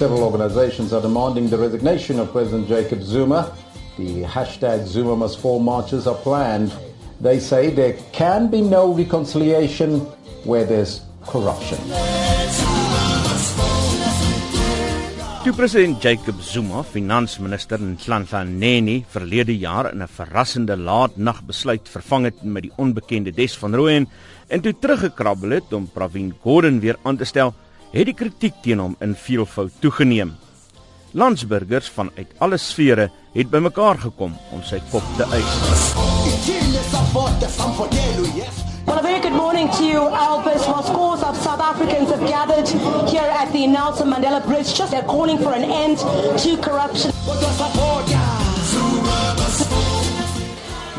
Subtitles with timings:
[0.00, 3.54] Several organizations are demanding the resignation of President Jacob Zuma.
[3.98, 6.72] The hashtag Zuma must fall marches are planned.
[7.20, 10.00] They say there can be no reconciliation
[10.48, 11.76] where there's corruption.
[15.44, 22.24] Toe president Jacob Zuma, finansminister in Nhlanhla verlede jaar in 'n verrassende laatnag besluit vervang
[22.24, 24.08] het met die onbekende Des van Rooyen
[24.48, 27.54] en toe teruggekrabbel het om Pravin Gordhan weer aan te stel,
[27.90, 30.36] het die kritiek teen hom in veelvoud toegeneem.
[31.10, 35.54] Landsburgers vanuit alle sfere het bymekaar gekom om sy kop te eis.
[38.86, 40.66] Well, a very good morning to you, Albus.
[40.66, 42.68] Well, scores of South Africans have gathered
[43.08, 44.74] here at the Nelson Mandela Bridge.
[44.74, 47.10] Just they're calling for an end to corruption.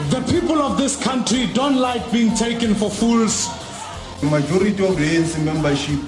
[0.09, 3.49] The people of this country don't like being taken for fools.
[4.21, 5.99] The majority of the ANC membership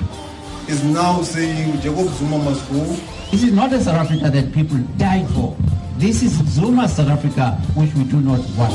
[0.68, 2.84] is now saying Jacob Zuma must go.
[3.32, 5.56] This is not a South Africa that people died for.
[5.98, 8.74] This is Zuma's South Africa, which we do not want.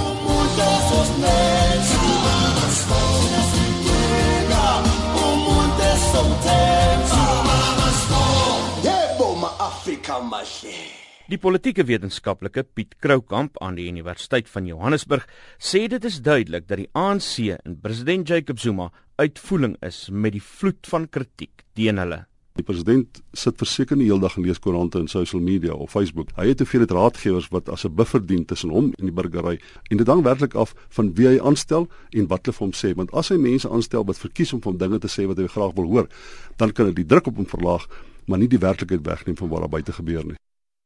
[11.29, 15.27] Die politieke wetenskaplike Piet Kroukamp aan die Universiteit van Johannesburg
[15.61, 18.89] sê dit is duidelik dat die ANC en president Jacob Zuma
[19.19, 22.23] uitvoering is met die vloed van kritiek teen hulle.
[22.59, 26.33] Die president sit verseker nie heeldag en lees koerante en social media of Facebook.
[26.35, 29.61] Hy het te veel raadgewers wat as 'n buffer dien tussen hom en die burgery.
[29.91, 32.95] En dit hang werklik af van wie hy aanstel en wat hulle vir hom sê,
[32.95, 35.75] want as hy mense aanstel wat verkies om van dinge te sê wat hy graag
[35.75, 36.09] wil hoor,
[36.57, 37.87] dan kan dit die druk op hom verlaag,
[38.27, 40.37] maar nie die werklikheid wegneem van wat daar buite gebeur nie.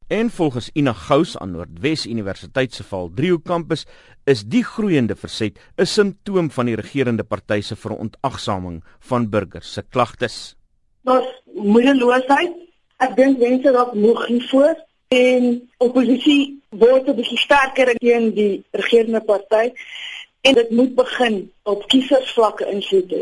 [0.07, 3.85] En volgens Ina Gous aan Noordwes Universiteit se Val Drio kampus
[4.23, 9.83] is die groeiende verset 'n simptoom van die regerende party se verontagsaming van burgers se
[9.89, 10.55] klagtes.
[11.01, 12.53] Daar's moedeloosheid.
[12.97, 14.75] Ek dink mense raak moeg hiervoor
[15.07, 19.71] en oppositie word 'n bietjie sterker teen die regerende party
[20.43, 21.35] en dit moet begin
[21.71, 23.21] op kiesersvlakke invloed hê.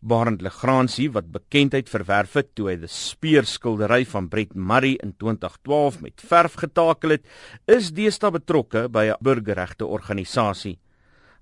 [0.00, 6.00] Barend Legrandsie wat bekendheid verwerf het toe hy die speerskildery van Brett Murray in 2012
[6.06, 7.28] met verf getakel het,
[7.68, 10.78] is deesdae betrokke by 'n burgerregte organisasie.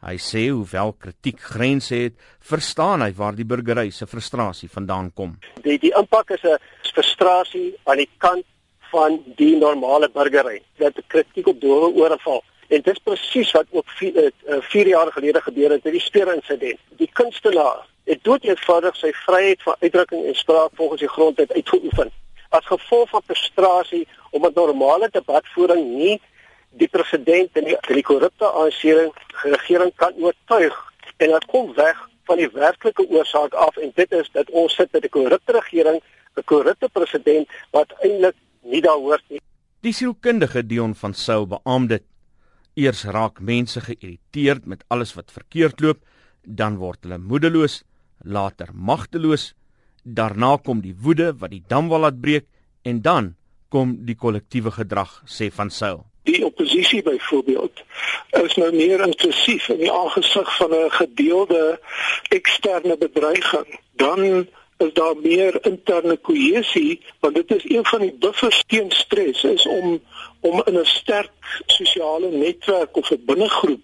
[0.02, 5.38] Hy sê hoewel kritiek grense het, verstaan hy waar die burgery se frustrasie vandaan kom.
[5.62, 6.58] Die die impak is 'n
[6.94, 8.46] frustrasie aan die kant
[8.90, 12.42] van die normale burgery dat kritiek op doewe oorval.
[12.70, 16.78] En dit is presies wat ook 4 uh, jaar gelede gebeur het met die speerinsident.
[17.02, 22.12] Die kunstenaar het dood eenvoudig sy vryheid van uitdrukking en spraak volgens die grondwet uitgeoefen.
[22.48, 26.20] As gevolg van frustrasie omdat normale debatvoering nie
[26.70, 29.10] die president en die, die korrupte aansering
[29.42, 30.78] regering kan oortuig
[31.16, 34.92] en dit kom weg van die werklike oorsaak af en dit is dat ons sit
[34.92, 35.98] met 'n korrupte regering,
[36.36, 39.40] 'n korrupte president wat eintlik nie daar hoort nie.
[39.80, 42.02] Die sielkundige Dion van Sail beamoed dit
[42.80, 45.98] Eers raak mense geïrriteerd met alles wat verkeerd loop,
[46.44, 47.82] dan word hulle moedeloos,
[48.24, 49.50] later magteloos,
[50.04, 52.46] daarna kom die woede wat die dam wil laat breek
[52.88, 53.34] en dan
[53.68, 56.06] kom die kollektiewe gedrag, sê van Sail.
[56.28, 57.82] Die oppositie byvoorbeeld
[58.40, 61.80] is nou meer inklusief in die aangesig van 'n gedeelde
[62.28, 63.68] eksterne bedreiging.
[63.96, 64.48] Dan
[64.80, 69.66] is daar meer interne kohesie want dit is een van die buffers teen stres is
[69.66, 70.00] om
[70.40, 71.32] om in 'n sterk
[71.66, 73.82] sosiale netwerk of 'n binnegroep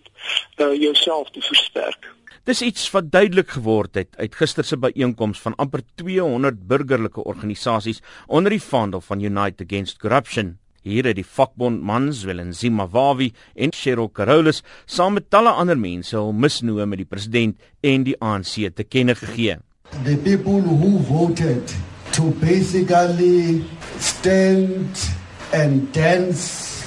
[0.57, 2.15] uh, jouself te versterk.
[2.45, 8.03] Dis iets wat duidelik geword het uit gister se byeenkoms van amper 200 burgerlike organisasies
[8.27, 10.59] onder die vaandel van Unite Against Corruption.
[10.87, 16.15] Hier het die vakbond mans Welenzima Wawi en Cheryl Carolus saam met talle ander mense
[16.17, 19.59] hul misnoë met die president en die ANC te kenne gegee.
[20.05, 21.73] The people who voted
[22.13, 23.65] to basically
[23.99, 25.11] stand
[25.53, 26.87] and dance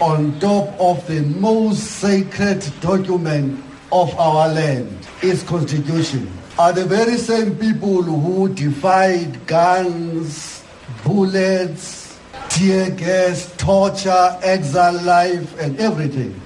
[0.00, 7.16] on top of the most sacred document of our land, its constitution, are the very
[7.16, 10.64] same people who defied guns,
[11.04, 12.18] bullets,
[12.48, 16.40] tear gas, torture, exile life, and everything.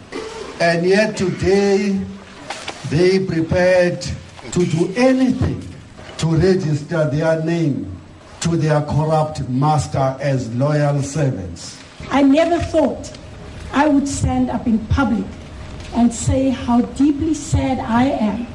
[0.60, 2.00] And yet today,
[2.90, 4.06] they prepared
[4.56, 5.62] to do anything
[6.17, 7.93] to register their name
[8.41, 11.79] to their corrupt master as loyal servants.
[12.11, 13.12] I never thought
[13.75, 15.26] I would stand up in public
[15.94, 18.47] and say how deeply sad I am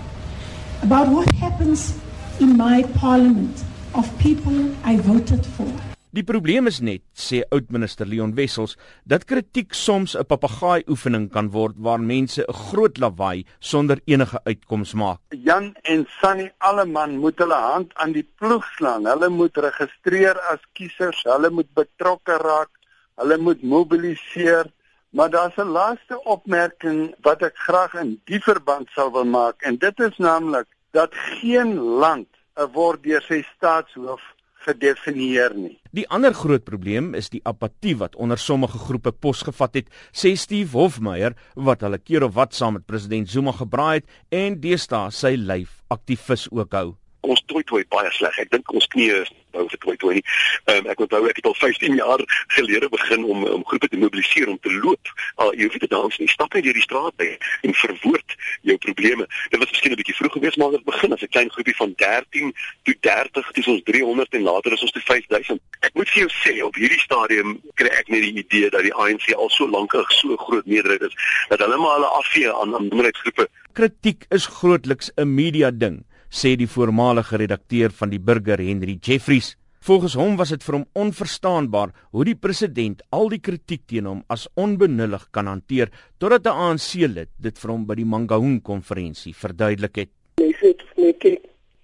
[0.81, 1.95] about what happens
[2.39, 3.63] in my parliament
[3.93, 5.71] of people I voted for.
[6.11, 8.73] Die probleem is net, sê oudminister Leon Wessels,
[9.07, 14.39] dat kritiek soms 'n papegaai oefening kan word waar mense 'n groot lawaai sonder enige
[14.43, 15.19] uitkoms maak.
[15.29, 19.05] Jan en Sunny Alleman moet hulle hand aan die ploeg slaan.
[19.05, 22.71] Hulle moet registreer as kiesers, hulle moet betrokke raak,
[23.15, 24.65] hulle moet mobiliseer.
[25.11, 29.77] Maar daar's 'n laaste opmerking wat ek graag in die verband sou wil maak en
[29.77, 32.27] dit is naamlik dat geen land
[32.73, 34.21] word deur sy staatshoof
[34.65, 35.75] gedefinieer nie.
[35.91, 40.77] Die ander groot probleem is die apatie wat onder sommige groepe posgevat het, sê Steve
[40.77, 45.35] Hofmeyer wat hulle keer of wat saam met president Zuma gebraai het en deesdae sy
[45.39, 46.89] lyf aktivis ook hou
[47.21, 48.37] ons toe toe baie sleg.
[48.41, 50.23] Ek dink ons knie is bou vir toe toe nie.
[50.71, 52.23] Um, ek onthou ek het al 15 jaar
[52.55, 55.11] gelede begin om om groepe te mobiliseer om te loop.
[55.43, 56.29] Al jy weet dit dans nie.
[56.31, 57.29] Stap net deur die straat by
[57.67, 59.27] en verwoord jou probleme.
[59.49, 61.93] Dit was miskien 'n bietjie vroeg geweest maar dit begin as 'n klein groepie van
[61.95, 62.53] 13
[62.83, 65.59] tot 30, dis ons 300 en later is ons te 5000.
[65.79, 68.93] Ek moet vir jou sê op hierdie stadium kry ek net die idee dat die
[68.93, 71.15] ANC al so lank 'n so groot meerderheid is
[71.49, 73.47] dat hulle maar hulle afvee aan aan minderheidsgroepe.
[73.73, 79.57] Kritiek is grootliks 'n media ding sê die voormalige redakteur van die Burger Henry Jeffries.
[79.81, 84.19] Volgens hom was dit vir hom onverstaanbaar hoe die president al die kritiek teen hom
[84.29, 85.89] as onbenullig kan hanteer
[86.21, 90.09] totdat 'n ANC-lid dit vir hom by die Mangaung konferensie verduidelik het.
[90.35, 90.85] They said,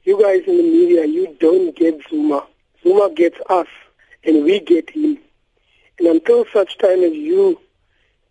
[0.03, 2.45] "You guys in the media, you don't get Zuma.
[2.83, 3.71] Zuma gets us
[4.23, 5.17] and we get him.
[5.97, 7.59] And until such time as you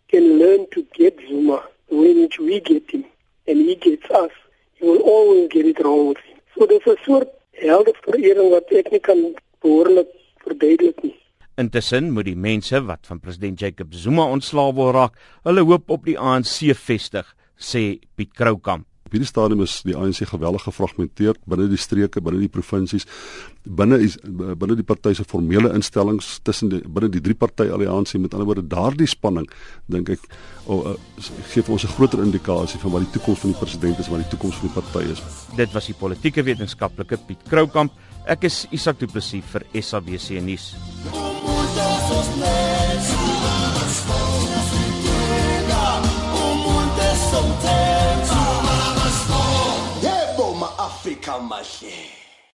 [0.07, 3.03] can learn to get Zuma the way in which we get him
[3.47, 4.31] and he gets us,
[4.79, 6.39] you will always get it wrong with him.
[6.55, 10.11] So dis 'n soort helde verering wat ek nie kan behoorlik
[10.43, 11.15] verduidelik nie.
[11.57, 15.17] Intussen moet die mense wat van president Jacob Zuma ontslaaw wil raak,
[15.47, 17.25] hulle hoop op die ANC vestig,
[17.57, 18.85] sê Piet Kroukamp.
[19.07, 23.07] Op hierdie stadium is die ANC geweldig gefragmenteer binne die streke, binne die provinsies,
[23.63, 28.19] binne is binne die party se formele instellings tussen die binne die drie party alliansie
[28.19, 29.47] met ander woorde daardie spanning
[29.87, 30.27] dink ek
[30.67, 30.95] oh, uh,
[31.53, 34.23] gee vir ons 'n groter indikasie van wat die toekoms van die president is, wat
[34.25, 35.23] die toekoms van die party is.
[35.55, 37.91] Dit was die politieke wetenskaplike Piet Kroukamp.
[38.27, 40.75] Ek is Isak Du Plessis vir SABC nuus.
[47.31, 47.97] Sometimes
[50.77, 52.26] Afrika mahle